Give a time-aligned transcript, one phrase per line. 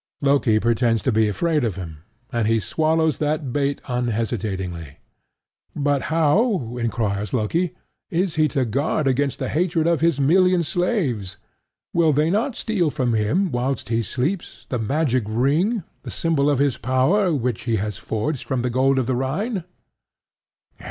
[0.19, 1.99] Loki pretends to be afraid of him;
[2.33, 4.97] and he swallows that bait unhesitatingly.
[5.75, 7.75] But how, enquires Loki,
[8.09, 11.37] is he to guard against the hatred of his million slaves?
[11.93, 16.57] Will they not steal from him, whilst he sleeps, the magic ring, the symbol of
[16.57, 19.65] his power, which he has forged from the gold of the Rhine?